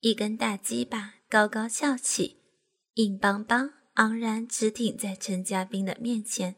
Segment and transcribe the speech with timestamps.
[0.00, 2.40] 一根大鸡巴高高翘起，
[2.94, 6.56] 硬邦邦、昂然直挺在陈家斌的面前，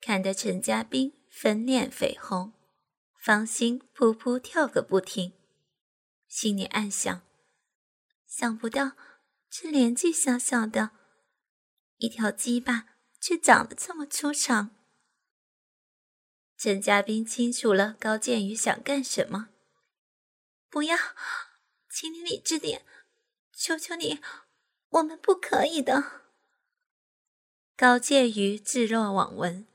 [0.00, 2.52] 看得陈家斌粉脸绯红，
[3.22, 5.32] 芳心扑扑跳个不停，
[6.26, 7.22] 心里暗想：
[8.26, 8.96] 想不到
[9.48, 10.90] 这年纪小小的，
[11.98, 14.74] 一条鸡巴却长得这么粗长。
[16.58, 19.50] 陈家斌清楚了高建宇想干什么。
[20.68, 20.96] 不要，
[21.92, 22.82] 请你理智点，
[23.52, 24.20] 求求你，
[24.90, 26.22] 我们不可以的。
[27.76, 29.66] 高建宇置若罔闻，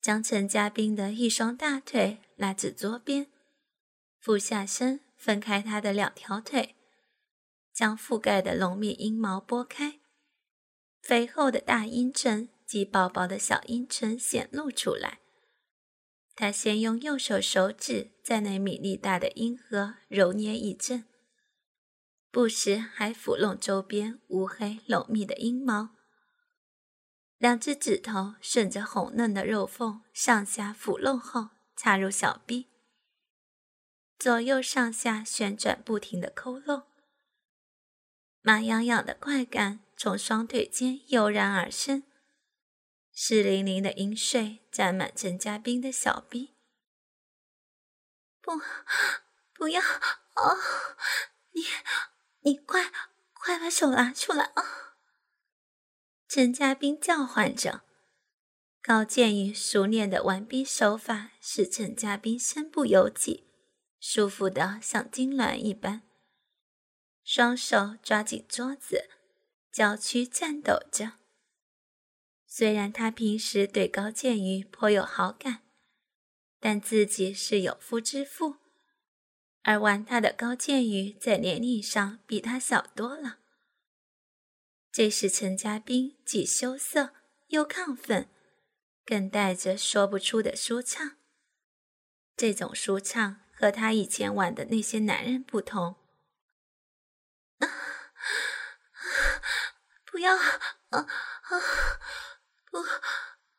[0.00, 3.28] 将陈家斌的一双大腿拉至桌边，
[4.18, 6.74] 俯下身分开他的两条腿，
[7.72, 10.00] 将覆盖的浓密阴毛拨开，
[11.00, 15.20] 肥厚的大阴唇及薄薄的小阴唇显露出来。
[16.34, 21.06] 他先用右手手指在那米粒大的阴核揉捏一阵，
[22.36, 25.96] 不时还抚弄周边乌黑浓密的阴毛。
[27.38, 32.68] 两只指头顺着红嫩的肉缝上下抚弄后，插入小臂，
[34.18, 36.82] 左右上下旋转不停的抠弄，
[38.42, 42.02] 麻痒痒的快感从双腿间油然而生。
[43.14, 46.54] 湿淋淋的阴水沾满陈家斌的小臂，
[48.42, 48.60] 不，
[49.56, 50.44] 不要啊！
[51.52, 51.62] 你，
[52.46, 52.92] 你快，
[53.32, 54.94] 快把手拿出来啊！
[56.28, 57.82] 陈家斌叫唤着。
[58.80, 63.48] 高建宇熟练的玩逼手法使陈家斌身不由己，
[63.98, 66.02] 舒服的像金銮一般，
[67.24, 69.10] 双手抓紧桌子，
[69.72, 71.14] 脚躯颤抖着。
[72.46, 75.64] 虽然他平时对高建宇颇有好感，
[76.60, 78.58] 但自己是有夫之妇，
[79.66, 83.38] 而玩他的高建宇在年龄上比他小多了。
[84.92, 87.12] 这时陈家斌既羞涩
[87.48, 88.30] 又亢奋，
[89.04, 91.16] 更带着说不出的舒畅。
[92.36, 95.96] 这种舒畅和他以前玩的那些男人不同。
[100.04, 100.60] 不要啊
[100.90, 101.06] 啊！
[102.70, 102.84] 不，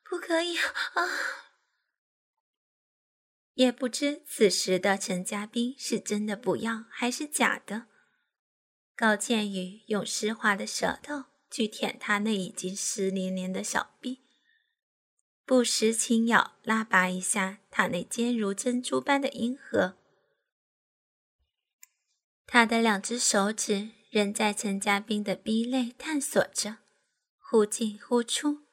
[0.03, 1.46] 不可以啊！
[3.57, 7.88] 也不知此时的陈家斌是真的不要还是假的。
[8.95, 14.22] 高建宇用湿滑的舌头去舔他那已经湿淋淋的小臂，
[15.44, 19.97] 不时轻咬拉拔一下他那坚如珍珠般的阴核。
[22.45, 26.78] 他的两只手指仍在陈家斌的臂内探索着，
[27.39, 28.68] 忽进忽出。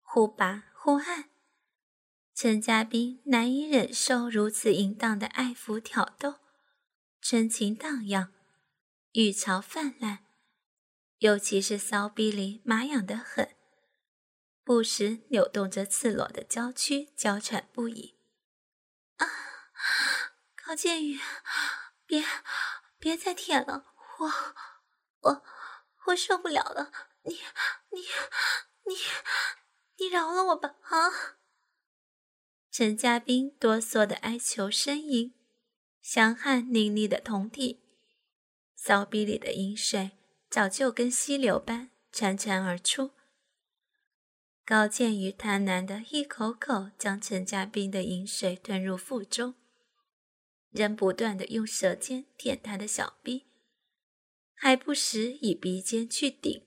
[0.00, 1.28] 忽拔忽按，
[2.34, 6.36] 陈家斌难以忍受如此淫荡的爱抚挑逗，
[7.20, 8.32] 春情荡漾，
[9.12, 10.24] 欲潮泛滥，
[11.18, 13.54] 尤其是骚逼里麻痒得很，
[14.64, 18.18] 不时扭动着赤裸的娇躯，娇喘不已。
[19.18, 19.26] 啊，
[20.64, 21.20] 高建宇，
[22.06, 22.24] 别，
[22.98, 23.84] 别再舔了，
[24.18, 24.32] 我，
[25.20, 25.44] 我，
[26.06, 26.90] 我受不了了，
[27.24, 27.34] 你，
[27.90, 28.00] 你，
[28.86, 28.96] 你。
[29.98, 30.74] 你饶了我吧！
[30.88, 31.41] 啊！
[32.72, 35.34] 陈家斌哆嗦的哀求呻吟，
[36.00, 37.80] 香汗淋漓的酮体，
[38.74, 40.12] 骚逼里的饮水
[40.48, 43.10] 早就跟溪流般潺潺而出。
[44.64, 49.54] 高建宇贪婪的一口口将陈家斌的饮水吞入腹中，
[50.70, 53.48] 仍不断的用舌尖舔他的小臂，
[54.54, 56.64] 还不时以鼻尖去顶，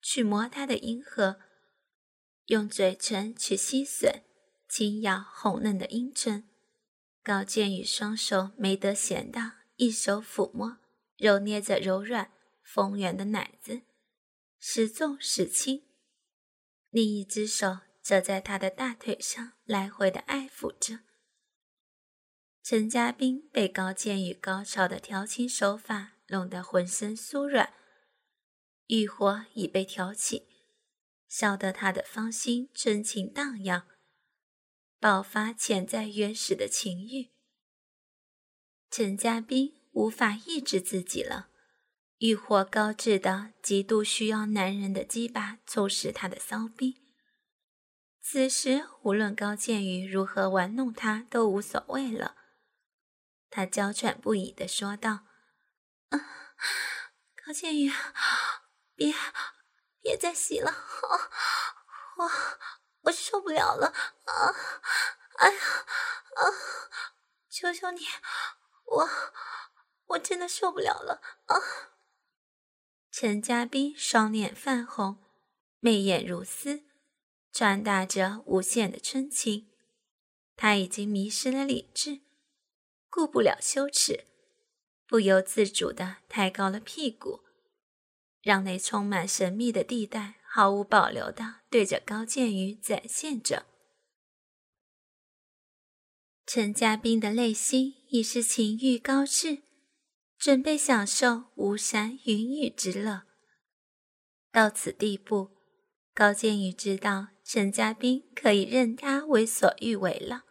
[0.00, 1.40] 去摸他的阴核。
[2.46, 4.22] 用嘴唇去吸吮、
[4.72, 6.48] 轻咬红嫩的阴唇，
[7.22, 10.78] 高建宇双手没得闲的，一手抚摸、
[11.18, 13.82] 揉捏着柔软丰圆的奶子，
[14.58, 15.82] 时重时轻；
[16.88, 21.00] 另一只手则在他的大腿上来回的爱抚着。
[22.62, 27.74] 陈家斌被高建宇高超的调情手法弄得浑身酥软，
[28.86, 30.48] 欲火已被挑起。
[31.28, 33.86] 笑得他的芳心真情荡漾，
[35.02, 37.32] 爆发潜在原始的情欲。
[38.88, 41.48] 陈家斌无法抑制自己了，
[42.18, 47.02] 欲火高炽的，极度需要男人的鸡巴充实他的骚逼。
[48.20, 52.36] 此时无论高建宇如何玩弄他都无所谓了。
[53.50, 55.26] 他娇喘不已的说道：“，
[57.44, 57.90] 高建宇，
[58.94, 59.12] 别。”
[60.00, 60.72] 别再洗了，
[62.18, 62.30] 我
[63.02, 63.88] 我受不了了
[64.24, 64.54] 啊！
[65.38, 65.60] 哎呀
[66.36, 66.42] 啊！
[67.48, 68.00] 求求你，
[68.84, 69.08] 我
[70.06, 71.56] 我真的受不了了啊！
[73.10, 75.22] 陈家斌双脸泛红，
[75.80, 76.84] 媚眼如丝，
[77.52, 79.70] 传达着无限的春情。
[80.56, 82.20] 他已经迷失了理智，
[83.10, 84.26] 顾不了羞耻，
[85.06, 87.42] 不由自主的抬高了屁股，
[88.42, 93.64] 让那充满神秘的地带毫无保留地对着高建宇展现着。
[96.44, 99.62] 陈家斌的内心已是情欲高炽，
[100.36, 103.22] 准备享受巫山云雨之乐。
[104.50, 105.52] 到此地步，
[106.12, 110.42] 高建宇知道陈家斌可以任他为所欲为了，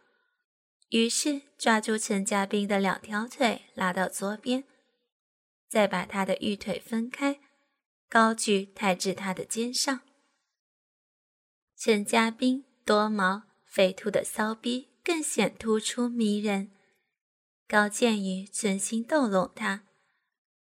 [0.90, 4.64] 于是抓住陈家斌的两条腿拉到桌边，
[5.70, 7.40] 再把他的玉腿分开，
[8.12, 10.02] 高举抬至他的肩上。
[11.76, 14.92] 陈家斌多毛肥凸的骚逼。
[15.04, 16.70] 更显突出迷人。
[17.68, 19.88] 高建宇存心逗弄他，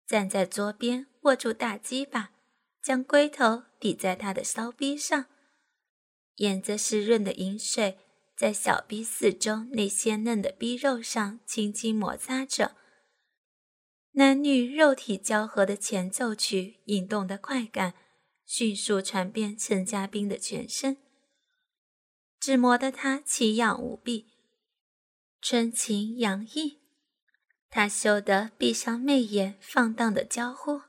[0.05, 2.33] 站在桌边握住大鸡巴，
[2.79, 5.25] 将龟头抵在他的骚逼上，
[6.35, 7.97] 沿着湿润的饮水
[8.35, 12.75] 在小逼四周那鲜嫩的逼肉上轻轻摩擦着。
[14.18, 17.94] 男女肉体交合的前奏曲，引动的快感
[18.48, 20.98] 迅速传遍陈家斌的全身。
[22.40, 24.34] 只磨得他奇痒无比，
[25.40, 26.81] 春情洋溢。
[27.69, 30.81] 他羞得闭上媚眼，放荡的娇呼：“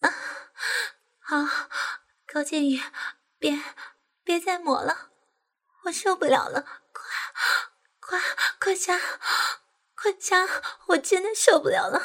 [0.00, 0.08] 啊，
[1.18, 1.68] 好，
[2.26, 2.80] 高建宇，
[3.38, 3.60] 别
[4.24, 5.10] 别再磨了，
[5.84, 6.62] 我受不了了！
[6.90, 7.04] 快
[8.00, 8.18] 快
[8.58, 8.98] 快加，
[10.02, 10.46] 快加！
[10.88, 12.00] 我真的受不了了！”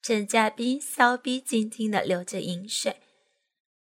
[0.00, 3.02] 陈家斌骚逼静静的流着饮水。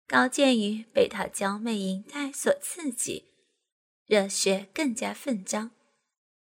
[0.05, 3.25] 高建宇被他娇媚银态所刺激，
[4.05, 5.71] 热血更加奋张，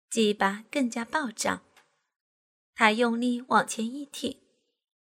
[0.09, 1.61] 鸡巴更加暴涨。
[2.73, 4.39] 他用力往前一挺，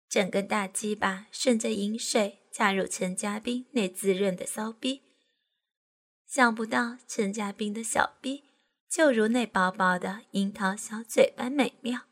[0.07, 5.01] 整个大鸡巴顺着饮水插入陈家斌那滋润的骚逼。
[6.25, 8.44] 想不到陈家斌的小逼
[8.95, 12.03] 就如那薄薄的樱桃小嘴般美妙。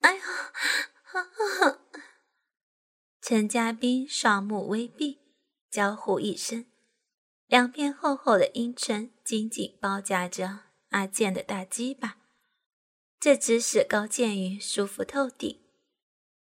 [0.00, 0.22] 哎呀！
[3.20, 5.20] 陈家斌双目微闭，
[5.68, 6.64] 娇呼一声，
[7.48, 12.16] 两片厚厚的阴唇紧紧包夹着阿健的大鸡巴，
[13.20, 15.62] 这只使高建宇舒服透顶。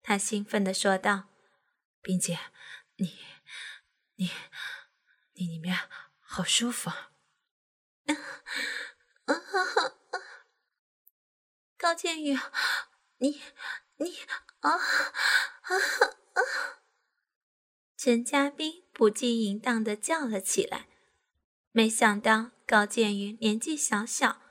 [0.03, 1.31] 他兴奋地说道
[2.03, 2.39] ：“冰姐，
[2.97, 3.17] 你、
[4.17, 4.31] 你、
[5.33, 5.79] 你里面
[6.21, 7.09] 好舒服啊！”
[11.79, 12.39] 高建宇，
[13.19, 13.41] 你、
[13.97, 14.19] 你
[14.61, 14.81] 啊啊！
[17.97, 20.89] 陈家斌不禁淫荡的叫了起来。
[21.71, 24.43] 没想到高建宇年纪小小，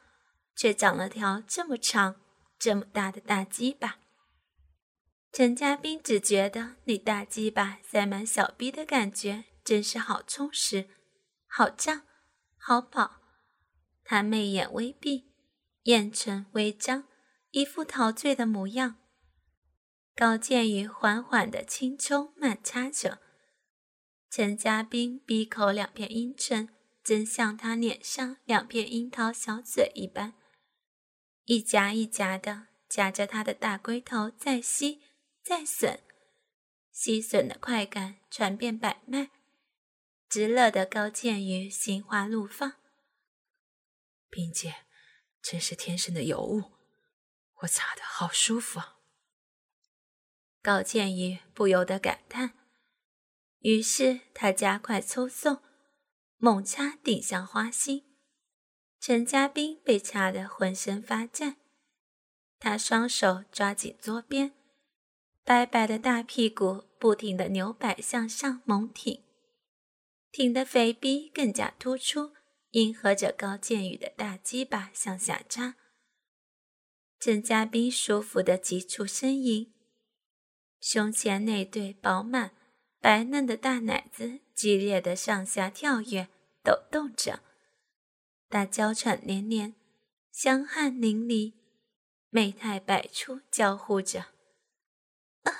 [0.55, 2.19] 却长了条这么长、
[2.57, 3.99] 这么大的大鸡巴。
[5.31, 10.89] 陈家斌只觉得那大鸡巴塞满小逼的感觉真是好充实、
[11.47, 12.05] 好胀、
[12.57, 13.20] 好饱。
[14.11, 15.31] 他媚眼微闭，
[15.83, 17.07] 眼唇微张，
[17.51, 18.97] 一副陶醉的模样。
[20.13, 23.21] 高渐宇缓缓的轻抽慢插着，
[24.29, 26.67] 陈家斌闭口两片阴唇，
[27.01, 30.33] 真像他脸上两片樱桃小嘴一般，
[31.45, 34.99] 一夹一夹的夹着他的大龟头再吸
[35.41, 35.99] 再吮，
[36.91, 39.29] 吸吮的快感传遍百脉，
[40.27, 42.73] 直乐的高建宇心花怒放。
[44.31, 44.85] 并且，
[45.41, 46.71] 真是天生的尤物，
[47.57, 48.97] 我擦的好舒服啊！
[50.63, 52.53] 高建宇不由得感叹，
[53.59, 55.61] 于是他加快抽送，
[56.37, 58.07] 猛掐顶向花心。
[58.99, 61.57] 陈家斌被掐得浑身发颤，
[62.59, 64.53] 他双手抓紧桌边，
[65.43, 69.23] 白白的大屁股不停地扭摆向上猛挺，
[70.31, 72.33] 挺得肥逼更加突出，
[72.71, 75.75] 迎合着高建宇的大鸡巴向下插。
[77.19, 79.73] 陈家斌舒服的急促呻吟。
[80.79, 82.55] 胸前那对饱满、
[82.99, 86.29] 白嫩的大奶子激烈的上下跳跃、
[86.63, 87.41] 抖动着，
[88.49, 89.75] 他娇喘连连，
[90.31, 91.53] 香汗淋漓，
[92.29, 94.27] 媚态百出，娇呼着
[95.43, 95.53] ：“啊，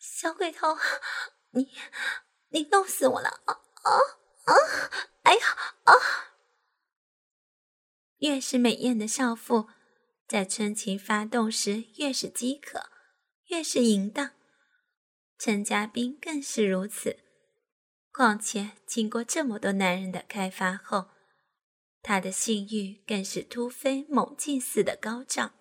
[0.00, 0.76] 小鬼头，
[1.50, 1.70] 你
[2.48, 3.28] 你弄死我了！
[3.44, 3.92] 啊啊
[4.46, 4.54] 啊！
[5.22, 6.34] 哎呀啊！”
[8.18, 9.68] 越是美艳的少妇，
[10.26, 12.90] 在春情发动时，越是饥渴。
[13.48, 14.32] 越是淫荡，
[15.38, 17.16] 陈家斌更是如此。
[18.12, 21.08] 况且经过这么多男人的开发后，
[22.02, 25.54] 他的性欲更是突飞猛进似的高涨。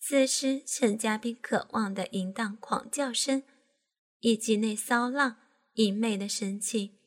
[0.00, 3.44] 此时陈家斌渴望的淫荡狂叫声，
[4.18, 5.36] 以及那骚浪
[5.74, 6.98] 淫媚的神情，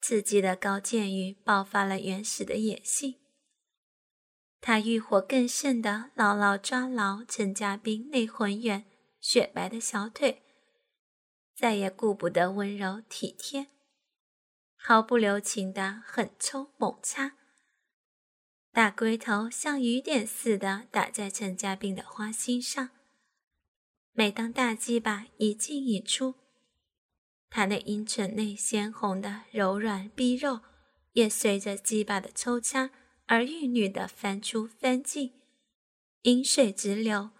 [0.00, 3.16] 刺激的高剑宇爆发了原始的野性。
[4.60, 8.84] 他欲火更盛的牢牢抓牢陈家斌那浑圆
[9.20, 10.42] 雪白的小腿，
[11.54, 13.68] 再也顾不得温柔体贴，
[14.76, 17.36] 毫不留情的狠抽猛插。
[18.72, 22.90] 大龟头像雨点似的打在陈家斌的花心上。
[24.12, 26.34] 每当大鸡巴一进一出，
[27.50, 30.60] 他那阴唇内鲜红的柔软逼肉
[31.12, 32.90] 也随着鸡巴的抽插
[33.26, 35.32] 而玉女的翻出翻进，
[36.22, 37.30] 饮水直流，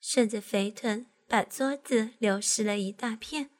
[0.00, 3.50] 顺着肥臀把桌子流湿了一大片。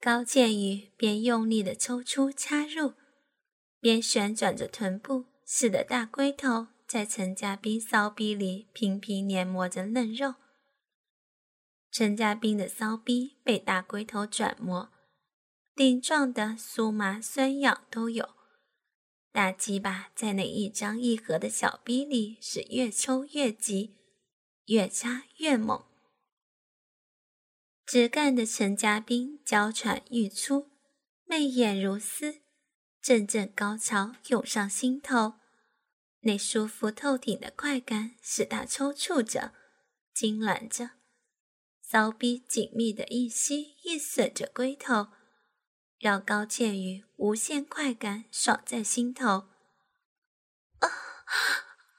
[0.00, 2.94] 高建宇边用力的抽出插入，
[3.80, 5.26] 边旋转着臀部。
[5.54, 10.36] 使得大龟头在陈家斌骚逼里频频碾磨着嫩肉。
[11.92, 14.90] 陈家斌的骚逼被大龟头转磨，
[15.74, 18.30] 顶撞的酥麻酸痒都有。
[19.30, 23.94] 大鸡巴在那一张一合的小逼里是越抽越急，
[24.64, 25.84] 越插越猛。
[27.84, 30.70] 直干的陈家斌娇喘欲出，
[31.26, 32.40] 媚眼如丝，
[33.02, 35.34] 阵阵高潮涌上心头。
[36.20, 39.52] 那舒服透顶的快感使他抽搐着、
[40.14, 40.92] 痉挛着，
[41.92, 45.08] 骚逼紧密的一吸一吮着龟头，
[45.98, 49.50] 让高剑宇无限快感爽在心头。
[50.78, 50.88] 啊，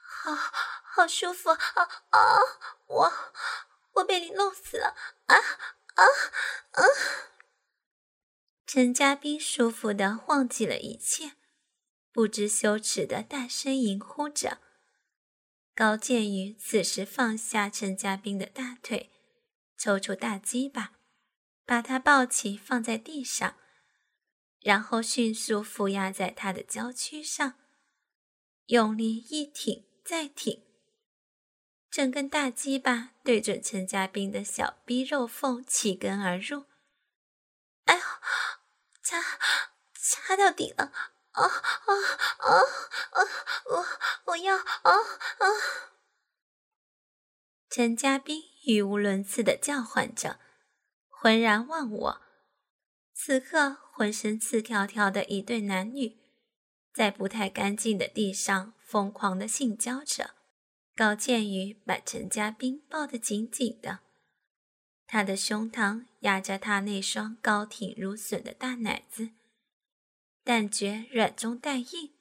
[0.02, 0.34] 好
[0.82, 1.58] 好舒服啊
[2.10, 2.18] 啊！
[2.88, 3.12] 我
[3.92, 4.96] 我被你弄死了
[5.26, 6.04] 啊啊
[6.72, 6.82] 啊！
[8.66, 11.36] 陈家斌舒服的忘记了一切。
[12.10, 14.58] 不知羞耻的大声吟呼着。
[15.72, 19.12] 高剑宇此时放下陈家斌的大腿，
[19.76, 20.92] 抽出大鸡巴，
[21.64, 23.56] 把他抱起放在地上，
[24.60, 27.54] 然后迅速负压在他的娇躯上，
[28.66, 30.64] 用力一挺再挺，
[31.90, 36.66] 整根大鸡巴对准陈家斌的小逼肉缝起根而入。
[37.84, 38.02] 哎呦，
[39.02, 39.20] 插
[39.92, 40.92] 插到底了！
[41.32, 41.94] 啊啊
[42.38, 42.54] 啊
[43.10, 43.18] 啊！
[43.66, 43.86] 我
[44.26, 45.44] 我要啊啊！
[47.68, 50.38] 陈家斌语无伦次的叫唤着，
[51.08, 52.20] 浑然忘我。
[53.12, 56.18] 此刻，浑身刺条条的一对男女，
[56.92, 60.32] 在不太干净的地上疯狂的性交着。
[60.96, 63.98] 高建宇把陈家斌抱得紧紧的，
[65.06, 69.30] 他的胸膛压着他那双高挺如笋的大奶子。
[70.44, 72.12] 但觉软中带硬，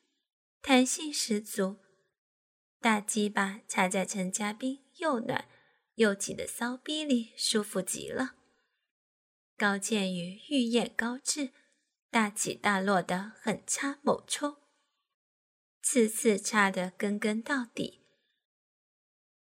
[0.61, 1.77] 弹性十足。
[2.79, 5.45] 大鸡巴插在陈家斌又暖
[5.95, 8.35] 又挤的骚逼里，舒服极了。
[9.55, 11.51] 高建宇欲焰高炽，
[12.09, 14.57] 大起大落的狠插猛抽，
[15.81, 18.01] 次次插得根根到底，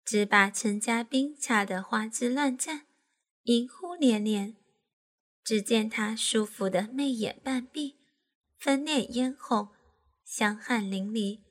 [0.03, 2.87] 只把陈家斌插得花枝乱颤，
[3.43, 4.57] 银呼连连。
[5.43, 7.97] 只见他舒服的媚眼半闭。
[8.57, 9.69] 粉脸嫣红，
[10.23, 11.41] 香汗淋漓，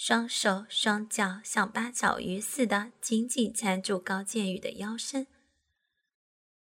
[0.00, 5.26] 双手双脚像八爪鱼似的紧紧缠住高建宇的腰身。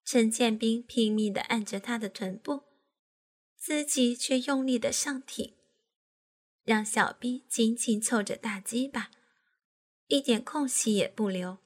[0.05, 2.63] 陈建斌拼命地按着他的臀部，
[3.57, 5.53] 自己却用力地上挺，
[6.63, 9.11] 让小臂紧紧凑着大鸡巴，
[10.07, 11.57] 一点空隙也不留。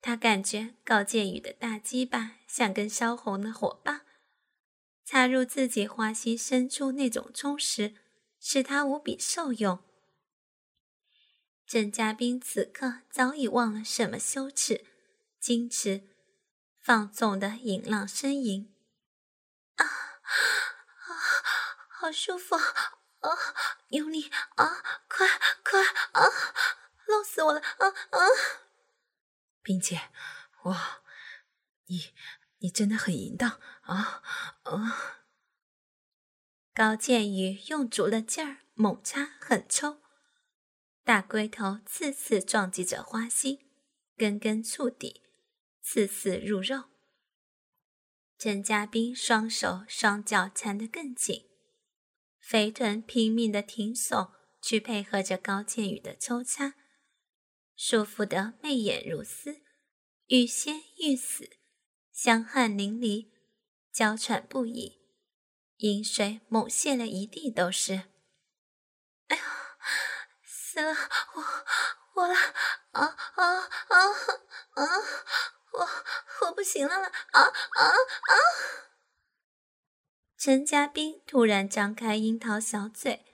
[0.00, 4.00] 他感觉高建宇的大鸡巴像根烧红的火棒。
[5.04, 7.94] 插入自己花心深处那种充实，
[8.40, 9.78] 使他无比受用。
[11.66, 14.86] 郑嘉宾此刻早已忘了什么羞耻、
[15.42, 16.08] 矜持，
[16.80, 18.72] 放纵的淫浪呻吟。
[19.74, 21.10] 啊啊，
[21.88, 23.30] 好舒服啊！
[23.88, 24.82] 用力啊！
[25.08, 25.26] 快
[25.64, 25.82] 快
[26.12, 26.22] 啊！
[27.08, 27.60] 弄死我了！
[27.60, 28.18] 啊啊！
[29.62, 30.10] 并且，
[30.62, 30.76] 我，
[31.86, 32.14] 你。
[32.60, 34.22] 你真的很淫荡啊
[34.62, 35.26] 啊！
[36.74, 40.00] 高建宇用足了劲儿，猛插狠抽，
[41.06, 43.60] 大龟头次次撞击着花心，
[44.16, 45.22] 根根触底，
[45.80, 46.86] 次次入肉。
[48.36, 51.44] 陈嘉宾双手双脚缠得更紧，
[52.40, 56.74] 肥臀拼命的挺耸，去配合着高建宇的抽插，
[57.76, 59.62] 舒服的媚眼如丝，
[60.26, 61.48] 欲仙欲死。
[62.10, 63.28] 香汗淋漓，
[63.92, 64.98] 娇喘不已，
[65.76, 68.06] 饮水猛泻了一地都是。
[70.76, 70.94] 哎呀，死了，
[71.32, 71.42] 我
[72.14, 72.34] 我了，
[72.92, 73.44] 啊啊
[73.88, 73.96] 啊
[74.74, 74.84] 啊！
[75.72, 75.88] 我
[76.42, 77.06] 我不行了了！
[77.06, 78.32] 啊啊啊！
[80.36, 83.24] 陈家斌突然张开樱桃小嘴，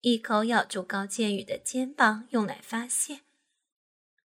[0.00, 3.20] 一口咬住高建宇的肩膀，用来发泄。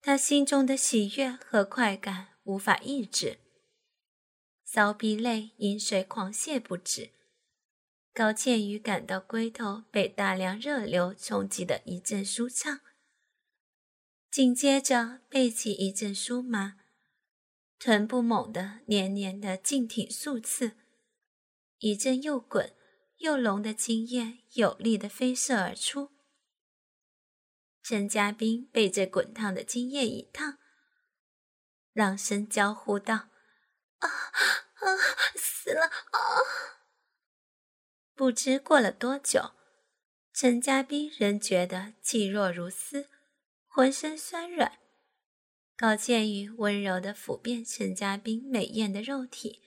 [0.00, 3.38] 他心中的喜悦和快感无法抑制，
[4.64, 7.10] 骚逼泪饮水狂泻不止。
[8.20, 12.80] 高建宇感到龟头被大量热流冲击的一阵舒畅，
[14.30, 16.76] 紧接着背脊一阵酥麻，
[17.78, 20.76] 臀部猛地黏黏的劲挺数次，
[21.78, 22.74] 一阵又滚
[23.16, 26.10] 又浓的精液有力的飞射而出。
[27.82, 30.58] 陈家斌被这滚烫的精液一烫，
[31.94, 33.30] 朗声娇呼道
[34.00, 34.08] ：“啊
[34.74, 34.84] 啊，
[35.36, 36.20] 死了啊！”
[38.20, 39.52] 不知过了多久，
[40.34, 43.08] 陈家斌仍觉得气若如丝，
[43.66, 44.78] 浑身酸软。
[45.74, 49.62] 高建宇温柔地抚遍陈家斌美艳的肉体，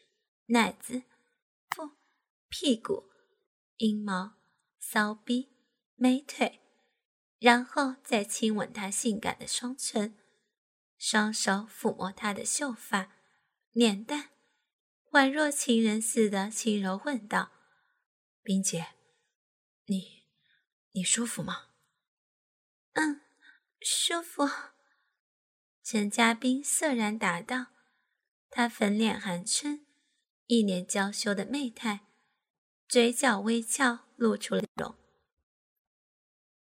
[0.49, 1.01] 奶子、
[1.71, 1.93] 腹、
[2.47, 3.05] 屁股、
[3.77, 4.33] 阴毛、
[4.79, 5.49] 骚逼、
[5.95, 6.59] 美腿。
[7.39, 10.15] 然后再亲吻她性感的双唇，
[10.99, 13.13] 双手抚摸她的秀发、
[13.71, 14.29] 脸蛋，
[15.13, 17.49] 宛若情人似的轻柔问道
[18.43, 18.89] ：“冰姐，
[19.85, 20.23] 你
[20.91, 21.69] 你舒服吗
[22.93, 23.21] ？”“嗯，
[23.79, 24.47] 舒服。”
[25.81, 27.67] 陈家斌涩然答道。
[28.49, 29.83] 他粉脸含春，
[30.45, 32.01] 一脸娇羞的媚态，
[32.87, 34.95] 嘴角微翘，露出了容。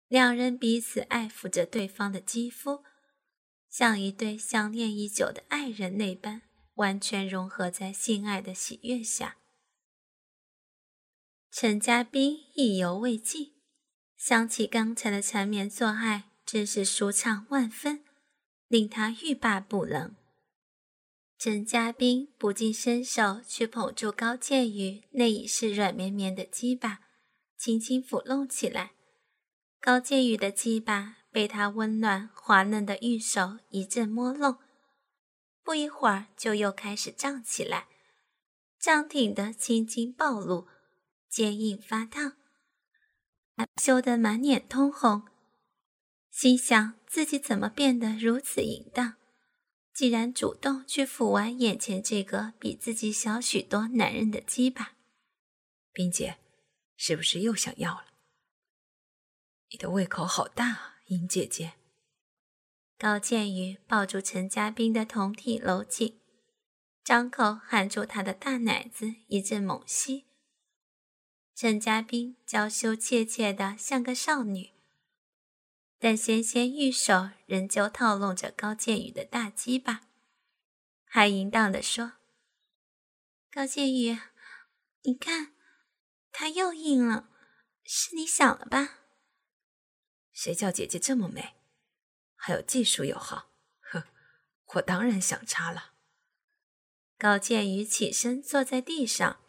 [0.06, 2.84] 两人彼此爱抚着对方的肌肤，
[3.70, 6.42] 像一对相恋已久的爱人那般，
[6.74, 9.38] 完全融合在性爱的喜悦下。
[11.60, 13.52] 陈家斌意犹未尽，
[14.16, 18.04] 想起刚才的缠绵做爱，真是舒畅万分，
[18.68, 20.14] 令他欲罢不能。
[21.36, 27.00] 陈家斌不禁伸手去捧住高建宇那已是软绵绵的鸡巴，
[27.56, 28.92] 轻轻抚弄起来。
[29.80, 34.58] 高建宇的鸡巴被他温暖滑嫩的玉手一阵摸弄，
[35.64, 37.88] 不一会儿就又开始胀起来，
[38.78, 40.68] 胀挺的青筋暴露，
[41.28, 42.36] 坚硬发烫，
[43.82, 45.28] 羞得满脸通红，
[46.30, 49.16] 心想自己怎么变得如此淫荡，
[49.92, 54.94] 竟然主动去抚玩眼前这个比自己小许多男人的鸡巴。
[55.92, 56.38] 冰姐，
[56.96, 58.06] 是不是又想要了？
[59.70, 61.74] 你的胃口好大，啊，英姐姐。
[62.96, 66.20] 高建宇抱住陈家斌的酮体搂紧，
[67.04, 70.27] 张口含住他的大奶子，一阵猛吸。
[71.60, 74.70] 陈家斌娇羞怯怯的像个少女，
[75.98, 80.02] 但纤纤玉手仍旧套弄着高建宇的大鸡巴，
[81.04, 82.12] 还淫荡的说
[83.50, 84.16] ：“高建宇，
[85.02, 85.52] 你看，
[86.30, 87.28] 他又硬了，
[87.82, 89.00] 是你想了吧？”
[90.30, 91.56] 谁叫姐姐这么美，
[92.36, 94.04] 还有技术又好，哼，
[94.74, 95.94] 我当然想插了。
[97.18, 99.40] 高建宇起身坐在地上，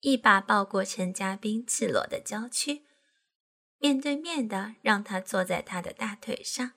[0.00, 2.82] 一把抱过陈家斌赤裸的娇躯，
[3.78, 6.72] 面对面的让他坐在他的大腿上。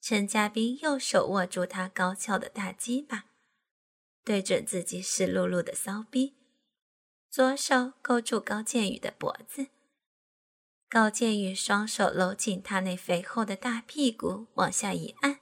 [0.00, 3.26] 陈家斌右手握住他高翘的大鸡巴，
[4.24, 6.36] 对准自己湿漉漉的骚逼，
[7.28, 9.66] 左手勾住高建宇的脖子。
[10.88, 15.40] 高建宇双手搂紧他那肥厚的大屁股，往下一按，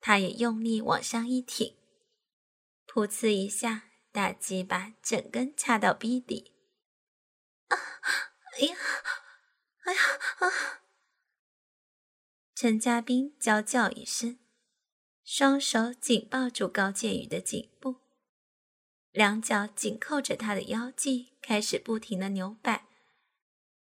[0.00, 1.76] 他也用力往上一挺，
[2.86, 6.52] 噗呲一下，大鸡巴整根插到逼底。
[7.68, 7.76] 啊！
[8.58, 8.76] 哎呀！
[9.84, 10.00] 哎呀！
[10.38, 10.82] 啊！
[12.54, 14.38] 陈家斌娇叫一声，
[15.24, 17.96] 双手紧抱住高建宇的颈部，
[19.10, 22.86] 两脚紧扣着他的腰际，开始不停的扭摆。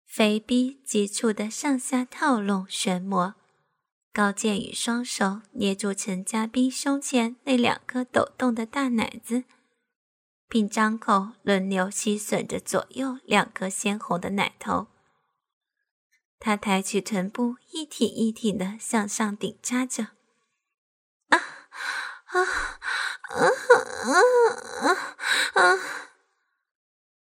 [0.06, 3.34] 肥逼急促的上下套弄旋磨，
[4.12, 9.44] 高建宇双手捏住陈家斌胸前那两颗抖动的大奶子，
[10.54, 14.86] 并张口轮流吸吮着左右两颗鲜红的奶头。
[16.38, 20.10] 他抬起臀部，一挺一挺的向上顶扎着。
[21.30, 21.38] 啊
[22.26, 22.40] 啊
[23.30, 23.50] 啊
[24.84, 24.92] 啊
[25.54, 25.78] 啊啊！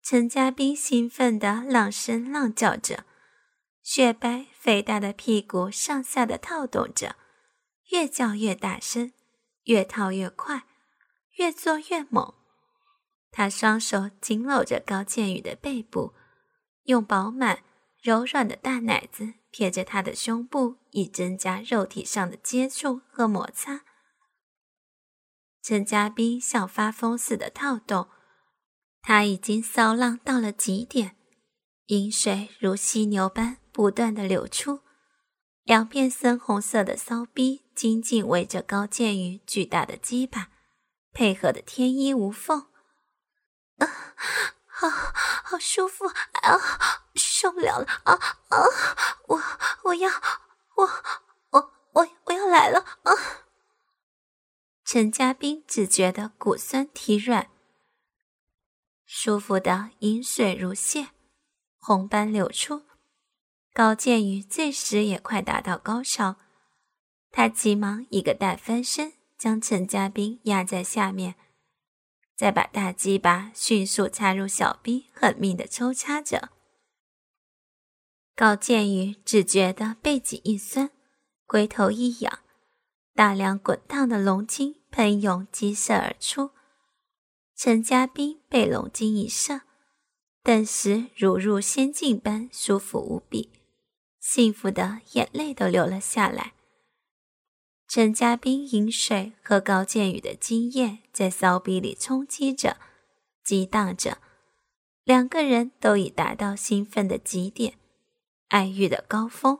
[0.02, 3.06] 陈家斌兴奋地浪声浪叫着，
[3.84, 7.16] 雪白肥大的屁股上下的套动着，
[7.92, 9.14] 越叫越大声，
[9.66, 10.64] 越套越快，
[11.36, 12.34] 越做越猛。
[13.32, 16.14] 他双手紧搂着高建宇的背部，
[16.84, 17.64] 用饱满
[18.02, 23.84] 柔软的大奶子贴着他的胸部，以增加肉体上的接触和摩擦。
[25.62, 28.08] 陈家斌像发疯似的套动，
[29.02, 31.16] 他已经骚浪到了极点，
[31.88, 34.80] 饮水如犀牛般不断的流出，
[35.64, 40.50] 两片深红色的骚逼紧紧围着高建宇巨大的鸡巴，
[41.12, 42.69] 配合的天衣无缝。
[43.80, 44.16] 啊，
[44.68, 44.90] 好
[45.44, 47.04] 好舒服啊！
[47.16, 48.14] 受不了了啊
[48.50, 48.58] 啊！
[49.28, 49.42] 我
[49.84, 50.10] 我要
[50.76, 50.90] 我
[51.52, 53.12] 我我我要来了啊！
[54.86, 57.50] 陈家斌只觉得骨酸体软，
[59.06, 61.10] 舒服的饮水如泻，
[61.80, 62.84] 红斑流出。
[63.74, 66.38] 高建宇这时也快达到高潮，
[67.32, 71.36] 他急忙一个大翻身，将陈家斌压在下面，
[72.40, 76.52] 再把大鸡巴迅速插入小兵，狠命的抽插着。
[78.34, 80.90] 高建宇只觉得背脊一酸，
[81.46, 82.40] 龟头一痒，
[83.14, 86.52] 大量滚烫的龙精喷涌激射而出。
[87.58, 89.64] 陈家斌被龙精一射，
[90.42, 93.52] 顿时如入仙境般舒服无比，
[94.22, 96.54] 幸福的眼泪都流了下来。
[97.92, 102.78] 陈家斌饮水和高建宇的精液在骚逼里冲击着、
[103.44, 104.20] 激荡着，
[105.04, 107.74] 两个人都已达到兴奋的极点。
[108.50, 109.58] 爱欲的高峰，